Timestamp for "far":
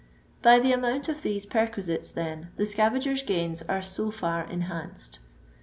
4.09-4.41